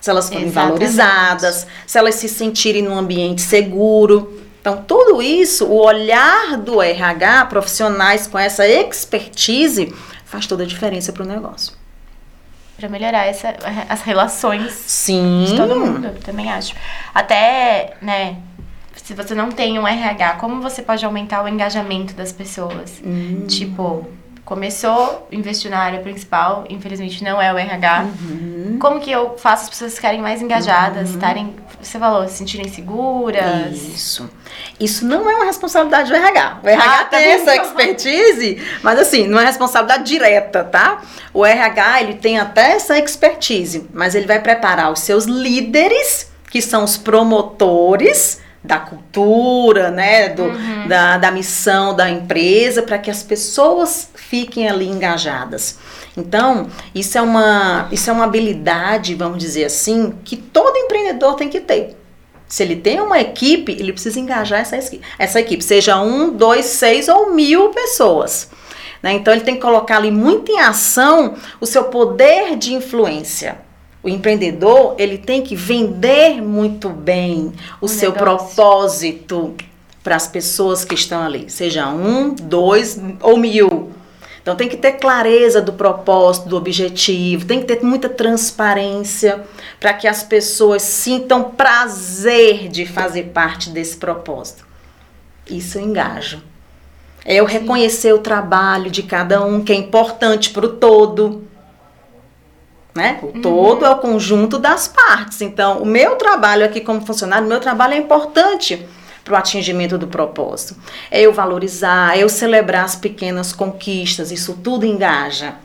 [0.00, 0.78] se elas forem Exatamente.
[0.78, 4.40] valorizadas, se elas se sentirem num ambiente seguro.
[4.68, 9.94] Então, tudo isso, o olhar do RH, profissionais com essa expertise,
[10.26, 11.72] faz toda a diferença para o negócio.
[12.76, 13.56] Pra melhorar essa,
[13.88, 15.46] as relações Sim.
[15.46, 16.74] de todo mundo, também acho.
[17.14, 18.36] Até, né,
[18.94, 23.00] se você não tem um RH, como você pode aumentar o engajamento das pessoas?
[23.02, 23.46] Hum.
[23.48, 24.06] Tipo,
[24.44, 28.02] começou, investiu na área principal, infelizmente não é o RH.
[28.02, 28.57] Uhum.
[28.78, 28.80] Uhum.
[28.80, 31.14] Como que eu faço as pessoas ficarem mais engajadas, uhum.
[31.14, 33.72] estarem, você falou, se sentirem seguras?
[33.72, 34.30] Isso.
[34.78, 36.60] Isso não é uma responsabilidade do RH.
[36.62, 41.02] O RH ah, tá tem essa expertise, mas assim, não é responsabilidade direta, tá?
[41.34, 46.62] O RH, ele tem até essa expertise, mas ele vai preparar os seus líderes, que
[46.62, 50.88] são os promotores, da cultura, né, do, uhum.
[50.88, 55.78] da, da missão da empresa, para que as pessoas fiquem ali engajadas.
[56.18, 61.48] Então, isso é, uma, isso é uma habilidade, vamos dizer assim, que todo empreendedor tem
[61.48, 61.96] que ter.
[62.46, 64.78] Se ele tem uma equipe, ele precisa engajar essa,
[65.18, 68.50] essa equipe, seja um, dois, seis ou mil pessoas.
[69.02, 69.12] Né?
[69.12, 73.58] Então, ele tem que colocar ali muito em ação o seu poder de influência.
[74.02, 78.46] O empreendedor, ele tem que vender muito bem o, o seu negócio.
[78.54, 79.54] propósito
[80.02, 83.90] para as pessoas que estão ali, seja um, dois ou mil.
[84.48, 89.44] Então tem que ter clareza do propósito, do objetivo, tem que ter muita transparência
[89.78, 94.66] para que as pessoas sintam prazer de fazer parte desse propósito.
[95.50, 96.40] Isso engaja.
[97.26, 101.44] É eu reconhecer o trabalho de cada um, que é importante para o todo.
[102.94, 103.18] Né?
[103.22, 103.42] O uhum.
[103.42, 105.42] todo é o conjunto das partes.
[105.42, 108.88] Então, o meu trabalho aqui como funcionário, o meu trabalho é importante
[109.28, 110.74] para o atingimento do propósito.
[111.10, 115.56] É eu valorizar, é eu celebrar as pequenas conquistas, isso tudo engaja.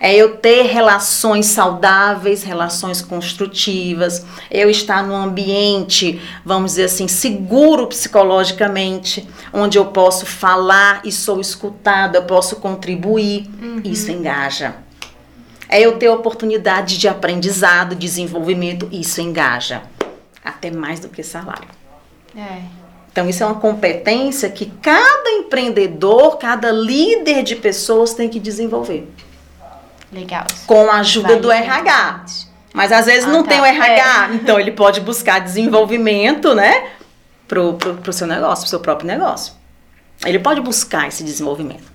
[0.00, 7.06] É eu ter relações saudáveis, relações construtivas, é eu estar num ambiente, vamos dizer assim,
[7.06, 13.50] seguro psicologicamente, onde eu posso falar e sou escutada, eu posso contribuir.
[13.60, 13.82] Uhum.
[13.84, 14.76] Isso engaja.
[15.68, 19.82] É eu ter oportunidade de aprendizado, desenvolvimento, isso engaja.
[20.42, 21.68] Até mais do que salário.
[22.34, 22.79] É.
[23.20, 29.12] Então, isso é uma competência que cada empreendedor, cada líder de pessoas tem que desenvolver.
[30.10, 30.46] Legal.
[30.66, 32.24] Com a ajuda do RH.
[32.72, 33.50] Mas às vezes ah, não tá.
[33.50, 34.34] tem o RH, é.
[34.40, 36.92] então ele pode buscar desenvolvimento, né?
[37.46, 39.52] Pro, pro, pro seu negócio, pro seu próprio negócio.
[40.24, 41.92] Ele pode buscar esse desenvolvimento.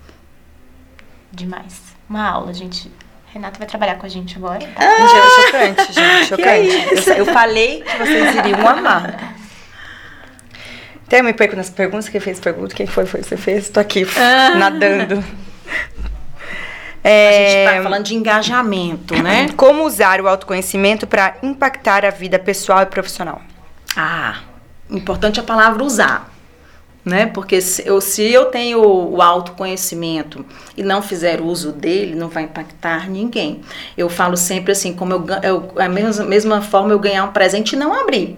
[1.32, 1.82] Demais.
[2.08, 2.88] Uma aula, gente.
[3.32, 4.64] Renata vai trabalhar com a gente agora.
[4.76, 6.26] Ah, gente, é chocante, gente.
[6.30, 7.10] Chocante.
[7.10, 9.25] Eu, eu, falei que vocês iriam amar.
[11.06, 12.08] Até me perco nas perguntas.
[12.08, 12.74] Quem fez pergunta?
[12.74, 13.06] Quem foi?
[13.06, 13.68] Foi você fez?
[13.68, 14.54] Tô aqui ah.
[14.56, 15.24] nadando.
[17.04, 17.28] É...
[17.28, 19.48] A gente está falando de engajamento, né?
[19.56, 23.40] Como usar o autoconhecimento para impactar a vida pessoal e profissional?
[23.96, 24.40] Ah,
[24.90, 26.28] importante a palavra usar
[27.06, 27.26] né?
[27.26, 30.44] Porque se eu, se eu tenho o autoconhecimento
[30.76, 33.60] e não fizer uso dele, não vai impactar ninguém.
[33.96, 37.74] Eu falo sempre assim, como eu, eu a mesma, mesma forma eu ganhar um presente
[37.74, 38.36] e não abrir,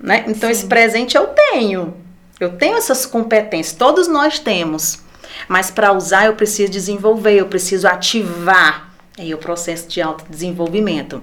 [0.00, 0.24] né?
[0.26, 0.50] Então Sim.
[0.50, 1.94] esse presente eu tenho,
[2.38, 5.00] eu tenho essas competências, todos nós temos,
[5.48, 11.22] mas para usar eu preciso desenvolver, eu preciso ativar aí o processo de autodesenvolvimento,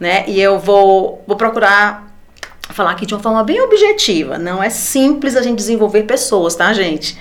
[0.00, 0.24] né?
[0.26, 2.06] E eu vou, vou procurar
[2.70, 4.38] falar aqui de uma forma bem objetiva.
[4.38, 7.16] Não é simples a gente desenvolver pessoas, tá, gente?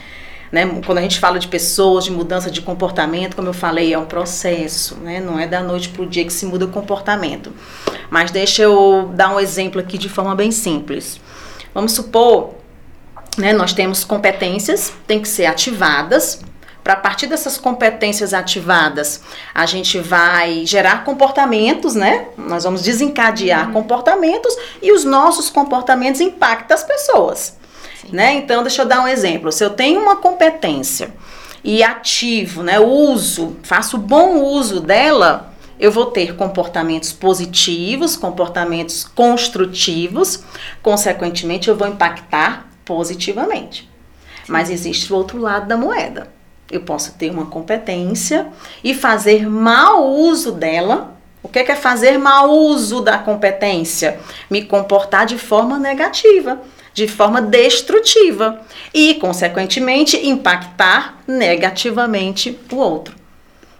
[0.56, 0.82] Né?
[0.86, 4.06] Quando a gente fala de pessoas, de mudança de comportamento, como eu falei, é um
[4.06, 5.20] processo, né?
[5.20, 7.52] Não é da noite para o dia que se muda o comportamento.
[8.10, 11.20] Mas deixa eu dar um exemplo aqui de forma bem simples.
[11.74, 12.54] Vamos supor,
[13.38, 13.52] né?
[13.52, 16.40] Nós temos competências, tem que ser ativadas
[16.82, 19.20] para a partir dessas competências ativadas,
[19.56, 22.28] a gente vai gerar comportamentos, né?
[22.38, 23.74] Nós vamos desencadear uhum.
[23.74, 27.58] comportamentos e os nossos comportamentos impactam as pessoas,
[28.06, 28.16] Sim.
[28.16, 28.34] né?
[28.36, 29.52] Então, deixa eu dar um exemplo.
[29.52, 31.14] Se eu tenho uma competência
[31.64, 40.44] e ativo, né, uso, faço bom uso dela, eu vou ter comportamentos positivos, comportamentos construtivos,
[40.82, 43.90] consequentemente eu vou impactar positivamente.
[44.48, 46.30] Mas existe o outro lado da moeda.
[46.72, 48.48] Eu posso ter uma competência
[48.84, 51.16] e fazer mau uso dela.
[51.44, 54.20] O que é fazer mau uso da competência?
[54.50, 56.60] Me comportar de forma negativa,
[56.96, 58.62] de forma destrutiva
[58.94, 63.14] e, consequentemente, impactar negativamente o outro.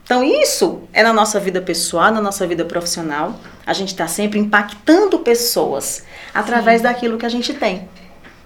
[0.04, 3.40] Então, isso é na nossa vida pessoal, na nossa vida profissional.
[3.66, 6.84] A gente está sempre impactando pessoas através Sim.
[6.84, 7.88] daquilo que a gente tem.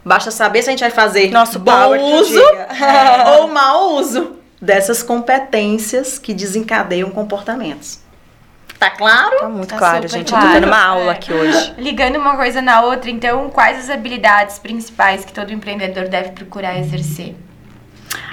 [0.06, 2.40] Basta saber se a gente vai fazer Nosso bom uso
[3.40, 8.00] ou mau uso dessas competências que desencadeiam comportamentos.
[8.80, 9.38] Tá claro?
[9.40, 10.30] Tá muito tá claro, gente.
[10.30, 10.46] Claro.
[10.46, 11.16] Eu tô dando uma aula é.
[11.16, 11.74] aqui hoje.
[11.78, 16.80] Ligando uma coisa na outra, então, quais as habilidades principais que todo empreendedor deve procurar
[16.80, 17.36] exercer?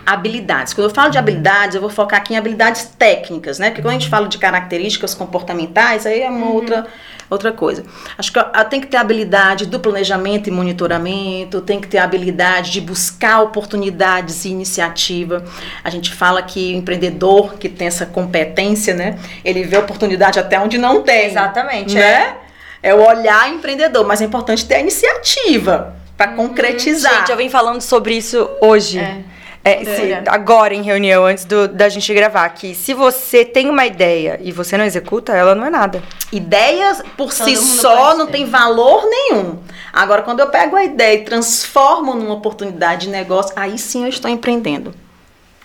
[0.07, 0.73] habilidades.
[0.73, 3.71] Quando eu falo de habilidades, eu vou focar aqui em habilidades técnicas, né?
[3.71, 6.53] Porque quando a gente fala de características comportamentais, aí é uma uhum.
[6.53, 6.87] outra
[7.29, 7.85] Outra coisa,
[8.17, 12.81] acho que tem que ter habilidade do planejamento e monitoramento, tem que ter habilidade de
[12.81, 15.45] buscar oportunidades e iniciativa.
[15.83, 20.61] A gente fala que o empreendedor que tem essa competência, né, ele vê oportunidade até
[20.61, 21.27] onde não tem.
[21.27, 21.97] Exatamente.
[21.97, 22.01] Né?
[22.01, 26.37] É, é o olhar empreendedor, mas é importante ter a iniciativa para uhum.
[26.37, 27.13] concretizar.
[27.19, 28.99] Gente, eu vim falando sobre isso hoje.
[29.01, 29.36] É.
[29.67, 33.85] É, se, agora em reunião, antes do, da gente gravar, que se você tem uma
[33.85, 36.01] ideia e você não executa, ela não é nada.
[36.31, 38.33] Ideias por Todo si só não ter.
[38.33, 39.59] tem valor nenhum.
[39.93, 44.09] Agora, quando eu pego a ideia e transformo numa oportunidade de negócio, aí sim eu
[44.09, 44.95] estou empreendendo.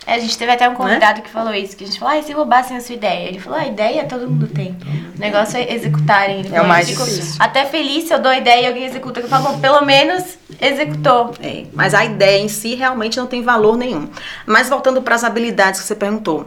[0.06, 0.76] É, a gente teve até um né?
[0.76, 1.24] convidado né?
[1.24, 3.28] que falou isso, que a gente falou, ah, se roubassem a sua ideia?
[3.28, 4.76] Ele falou, a ideia todo mundo tem.
[5.16, 6.40] O negócio é executarem.
[6.40, 7.36] Ele é o mais difícil.
[7.38, 9.20] Até feliz se eu dou a ideia e alguém executa.
[9.20, 11.34] Eu falo, bom, pelo menos executou.
[11.40, 14.08] É, mas a ideia em si realmente não tem valor nenhum.
[14.44, 16.46] Mas voltando para as habilidades que você perguntou.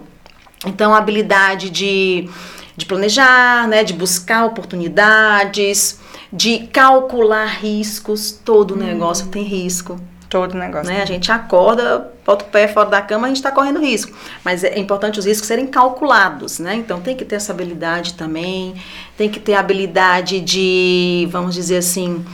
[0.66, 2.30] Então, a habilidade de,
[2.76, 6.00] de planejar, né, de buscar oportunidades,
[6.32, 8.32] de calcular riscos.
[8.32, 8.78] Todo hum.
[8.78, 9.98] negócio tem risco.
[10.36, 10.92] Todo negócio.
[10.92, 11.02] Né?
[11.02, 14.12] A gente acorda, bota o pé fora da cama, a gente está correndo risco.
[14.44, 16.76] Mas é importante os riscos serem calculados, né?
[16.76, 18.76] Então tem que ter essa habilidade também,
[19.16, 22.26] tem que ter a habilidade de, vamos dizer assim,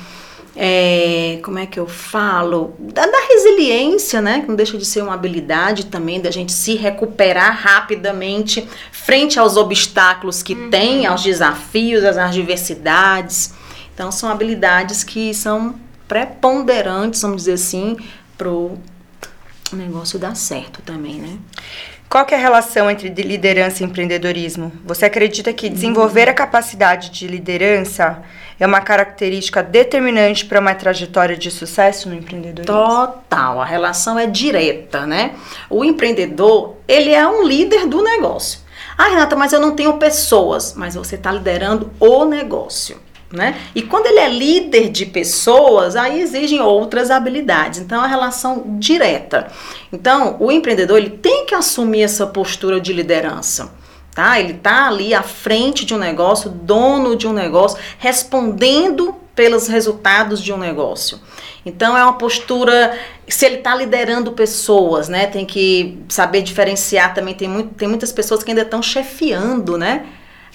[0.55, 2.73] é, como é que eu falo?
[2.79, 4.41] Da, da, resiliência, né?
[4.41, 9.57] Que não deixa de ser uma habilidade também da gente se recuperar rapidamente frente aos
[9.57, 10.71] obstáculos que uhum.
[10.71, 13.53] tem, aos desafios, às adversidades.
[13.93, 15.75] Então são habilidades que são
[16.11, 17.95] preponderantes, vamos dizer assim,
[18.37, 18.77] pro
[19.71, 21.37] negócio dar certo também, né?
[22.09, 24.73] Qual é a relação entre liderança e empreendedorismo?
[24.83, 28.21] Você acredita que desenvolver a capacidade de liderança
[28.59, 32.75] é uma característica determinante para uma trajetória de sucesso no empreendedorismo?
[32.75, 35.35] Total, a relação é direta, né?
[35.69, 38.59] O empreendedor, ele é um líder do negócio.
[38.97, 42.99] Ah, Renata, mas eu não tenho pessoas, mas você está liderando o negócio.
[43.31, 43.57] Né?
[43.73, 47.79] E quando ele é líder de pessoas, aí exigem outras habilidades.
[47.79, 49.47] Então, é a relação direta.
[49.91, 53.71] Então, o empreendedor ele tem que assumir essa postura de liderança.
[54.13, 54.37] Tá?
[54.37, 60.41] Ele está ali à frente de um negócio, dono de um negócio, respondendo pelos resultados
[60.41, 61.19] de um negócio.
[61.65, 65.27] Então é uma postura, se ele está liderando pessoas, né?
[65.27, 67.33] Tem que saber diferenciar também.
[67.33, 70.05] Tem, muito, tem muitas pessoas que ainda estão chefiando, né?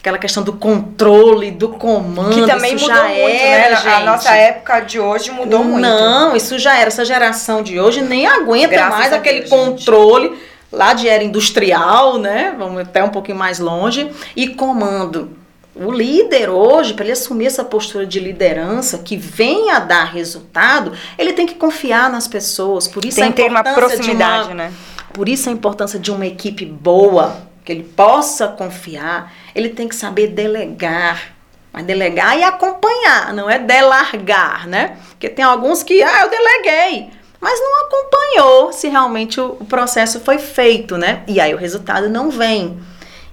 [0.07, 2.33] Aquela questão do controle, do comando.
[2.33, 3.77] Que também mudou já muito, era, né?
[3.77, 3.89] Gente.
[3.89, 5.83] A nossa época de hoje mudou Não, muito.
[5.83, 6.87] Não, isso já era.
[6.87, 10.41] Essa geração de hoje nem aguenta Graças mais aquele Deus, controle gente.
[10.71, 12.55] lá de era industrial, né?
[12.57, 14.09] Vamos até um pouquinho mais longe.
[14.37, 15.31] E comando.
[15.75, 20.93] O líder hoje, para ele assumir essa postura de liderança que venha a dar resultado,
[21.19, 22.87] ele tem que confiar nas pessoas.
[22.87, 24.73] Por isso tem a importância ter uma proximidade, uma, né?
[25.13, 29.97] Por isso a importância de uma equipe boa, que ele possa confiar, ele tem que
[29.97, 31.35] saber delegar.
[31.73, 34.99] Mas delegar e acompanhar, não é delargar, né?
[35.11, 40.39] Porque tem alguns que, ah, eu deleguei, mas não acompanhou se realmente o, processo foi
[40.39, 41.23] feito, né?
[41.27, 42.79] E aí o resultado não vem.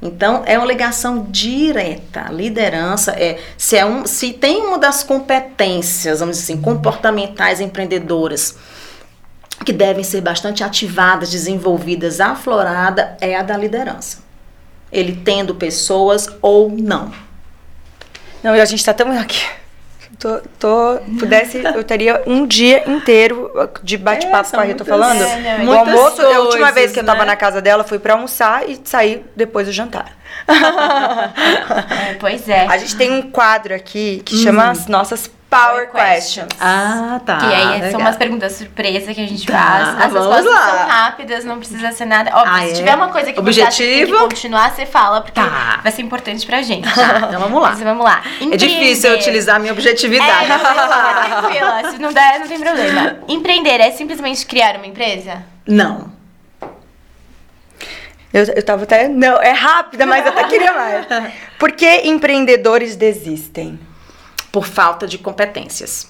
[0.01, 2.27] Então é uma ligação direta.
[2.31, 8.57] liderança é se é um, se tem uma das competências, vamos dizer assim, comportamentais empreendedoras
[9.65, 14.22] que devem ser bastante ativadas, desenvolvidas, aflorada é a da liderança
[14.93, 17.12] ele tendo pessoas ou não.
[18.43, 19.43] Não, e a gente está tão aqui.
[20.19, 23.51] Tô, tô, pudesse, eu teria um dia inteiro
[23.82, 25.21] de bate-papo é, com a Rita falando.
[25.21, 27.25] É, o almoço, coisas, a última vez que eu tava né?
[27.25, 30.15] na casa dela, fui para almoçar e sair depois do jantar.
[30.47, 32.67] é, pois é.
[32.67, 34.43] A gente tem um quadro aqui que hum.
[34.43, 36.49] chama as nossas Power questions.
[36.59, 37.37] Ah, tá.
[37.37, 37.91] Que aí legal.
[37.91, 39.89] são umas perguntas surpresa que a gente tá, faz.
[39.89, 40.69] As respostas lá.
[40.69, 42.31] são rápidas, não precisa ser nada.
[42.35, 42.73] Óbvio, ah, se é?
[42.73, 43.71] tiver uma coisa que Objetivo.
[43.71, 45.79] você que tem que continuar, você fala, porque tá.
[45.83, 46.91] vai ser importante pra gente.
[46.93, 47.69] Tá, então vamos lá.
[47.69, 48.23] Mas vamos lá.
[48.41, 48.55] Empreender.
[48.55, 50.51] É difícil eu utilizar a minha objetividade.
[50.51, 51.91] É, tranquila.
[51.91, 53.19] Se não der, não tem problema.
[53.27, 55.43] Empreender é simplesmente criar uma empresa?
[55.67, 56.11] Não.
[58.33, 59.07] Eu, eu tava até.
[59.07, 61.05] Não, é rápida, mas eu até queria mais.
[61.59, 63.79] Por que empreendedores desistem?
[64.53, 66.07] Por falta de competências.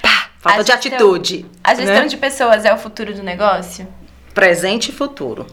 [0.00, 1.46] Pá, falta a de gestão, atitude.
[1.62, 2.06] A gestão né?
[2.06, 3.86] de pessoas é o futuro do negócio?
[4.32, 5.46] Presente e futuro.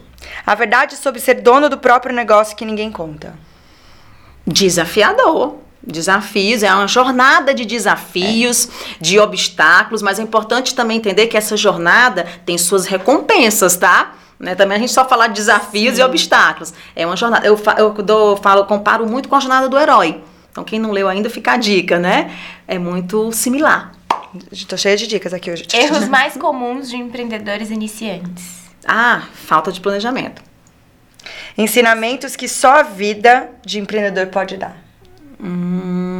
[0.46, 3.34] A verdade sobre ser dono do próprio negócio que ninguém conta.
[4.46, 5.58] Desafiador.
[5.86, 8.70] Desafios, é uma jornada de desafios, é.
[9.02, 14.14] de obstáculos, mas é importante também entender que essa jornada tem suas recompensas, tá?
[14.40, 14.54] Né?
[14.54, 16.00] Também a gente só falar de desafios Sim.
[16.00, 16.72] e obstáculos.
[16.96, 17.46] É uma jornada.
[17.46, 20.24] Eu, eu, eu falo, comparo muito com a jornada do herói.
[20.54, 22.30] Então, quem não leu ainda, fica a dica, né?
[22.68, 23.92] É muito similar.
[24.52, 25.66] Estou cheia de dicas aqui hoje.
[25.74, 28.62] Erros mais comuns de empreendedores iniciantes.
[28.86, 30.42] Ah, falta de planejamento.
[31.58, 34.76] Ensinamentos que só a vida de empreendedor pode dar.
[35.40, 36.14] Hum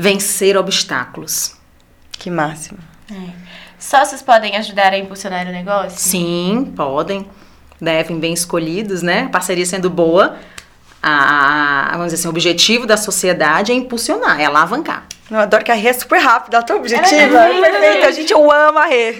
[0.00, 1.54] vencer obstáculos.
[2.12, 2.78] Que máximo.
[3.10, 3.30] É.
[3.78, 5.98] Sócios podem ajudar a impulsionar o negócio?
[5.98, 7.26] Sim, podem.
[7.78, 9.24] Devem, bem escolhidos, né?
[9.24, 10.38] A parceria sendo boa,
[11.02, 15.06] a, vamos dizer assim, o objetivo da sociedade é impulsionar, é alavancar.
[15.30, 17.38] Eu adoro que a Rê é super rápida, ela é tão objetiva.
[17.38, 19.14] É, a gente eu amo a Rê.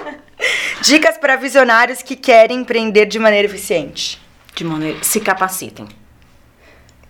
[0.82, 4.20] Dicas para visionários que querem empreender de maneira eficiente.
[4.54, 5.86] De maneira, se capacitem.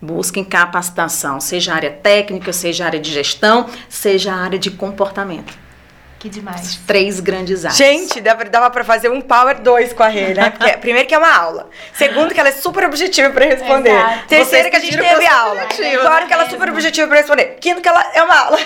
[0.01, 5.57] Busquem capacitação, seja área técnica, seja área de gestão, seja área de comportamento.
[6.19, 6.79] Que demais.
[6.87, 7.77] Três grandes áreas.
[7.77, 10.49] Gente, dava, dava pra fazer um Power 2 com a Rê, né?
[10.49, 11.69] Porque, primeiro que é uma aula.
[11.93, 13.91] Segundo que ela é super objetiva pra responder.
[13.91, 14.27] Exato.
[14.27, 15.67] Terceiro que a gente teve aula.
[16.01, 17.57] Quarto que ela é super objetiva pra responder.
[17.61, 18.57] Quinto que ela é uma aula.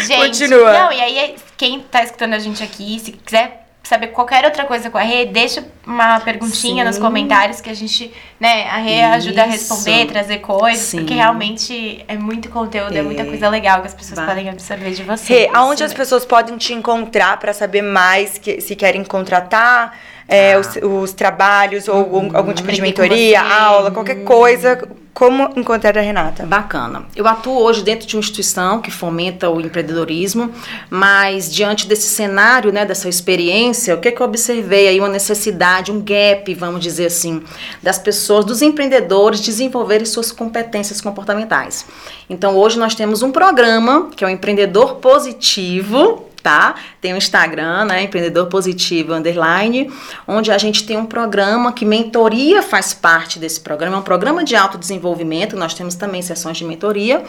[0.00, 0.72] Gente, Continua.
[0.72, 4.90] Não, e aí, quem tá escutando a gente aqui, se quiser saber qualquer outra coisa
[4.90, 6.88] com a Rê, deixa uma perguntinha Sim.
[6.88, 8.10] nos comentários que a gente,
[8.40, 10.98] né, a Rê ajuda a responder, trazer coisas, Sim.
[11.00, 13.02] porque realmente é muito conteúdo, é, É.
[13.02, 14.26] muita coisa legal que as pessoas Vai.
[14.26, 15.32] podem absorver de você.
[15.34, 19.94] Rê, aonde as pessoas podem te encontrar pra saber mais, que, se querem contratar
[20.28, 20.58] é, Ah.
[20.58, 24.86] os, os trabalhos ou algum, algum tipo de mentoria, aula, qualquer coisa.
[25.12, 26.44] Como encontrar a Renata?
[26.44, 27.04] Bacana.
[27.14, 30.50] Eu atuo hoje dentro de uma instituição que fomenta o empreendedorismo,
[30.90, 34.98] mas diante desse cenário, né, dessa experiência, o que, que eu observei aí?
[34.98, 37.44] Uma necessidade, um gap, vamos dizer assim,
[37.80, 41.86] das pessoas, dos empreendedores desenvolverem suas competências comportamentais.
[42.28, 46.74] Então hoje nós temos um programa que é o Empreendedor Positivo, tá?
[47.00, 49.90] Tem o Instagram, né, Empreendedor Positivo Underline,
[50.28, 54.44] onde a gente tem um programa que mentoria faz parte desse programa, é um programa
[54.44, 57.24] de autodesenvolvimento, nós temos também sessões de mentoria,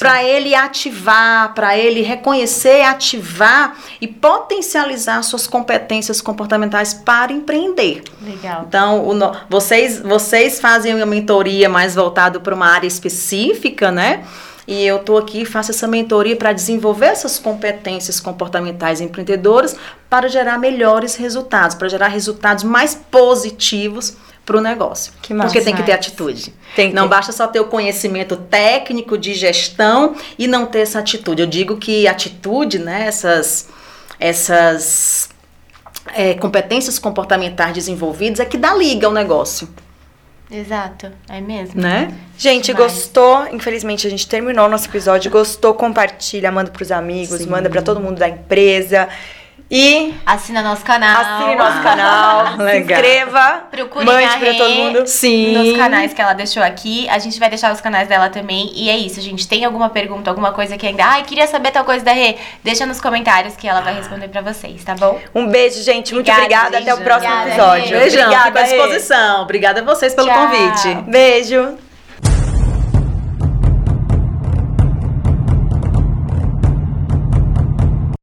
[0.00, 8.02] para ele ativar, para ele reconhecer, ativar e potencializar suas competências comportamentais para empreender.
[8.20, 8.64] Legal.
[8.66, 9.16] Então, o
[9.48, 14.24] vocês, vocês fazem uma mentoria mais voltado para uma área específica, né?
[14.66, 19.76] E eu estou aqui e faço essa mentoria para desenvolver essas competências comportamentais empreendedoras
[20.10, 25.12] para gerar melhores resultados, para gerar resultados mais positivos para o negócio.
[25.22, 25.48] Que massa.
[25.48, 26.54] Porque tem que ter atitude.
[26.74, 27.08] Tem não ter.
[27.08, 31.42] basta só ter o conhecimento técnico de gestão e não ter essa atitude.
[31.42, 33.68] Eu digo que atitude, né, essas,
[34.18, 35.28] essas
[36.14, 39.68] é, competências comportamentais desenvolvidas é que dá liga ao negócio,
[40.50, 41.80] Exato, é mesmo.
[41.80, 42.14] né?
[42.38, 42.92] Gente, Demais.
[42.92, 43.48] gostou?
[43.52, 45.30] Infelizmente a gente terminou o nosso episódio.
[45.30, 45.74] Gostou?
[45.74, 47.48] Compartilha, manda pros amigos, Sim.
[47.48, 49.08] manda pra todo mundo da empresa.
[49.68, 51.20] E Assina nosso canal.
[51.22, 52.98] assine nosso canal, se Legal.
[53.00, 55.06] inscreva, Procurem mande a pra todo mundo.
[55.08, 55.52] Sim.
[55.56, 57.08] Nos canais que ela deixou aqui.
[57.08, 58.70] A gente vai deixar os canais dela também.
[58.74, 59.46] E é isso, gente.
[59.48, 61.04] Tem alguma pergunta, alguma coisa que ainda.
[61.04, 62.36] Ai, queria saber tal coisa da Rê?
[62.62, 65.18] Deixa nos comentários que ela vai responder pra vocês, tá bom?
[65.34, 66.14] Um beijo, gente.
[66.14, 66.78] Muito Obrigada.
[66.78, 67.98] Até o próximo Obrigada, episódio.
[67.98, 68.04] Rê.
[68.04, 68.76] Beijão, fico à Obrigada, Rê.
[68.76, 69.42] disposição.
[69.42, 70.36] Obrigada a vocês pelo Tchau.
[70.48, 70.94] convite.
[71.10, 71.85] Beijo.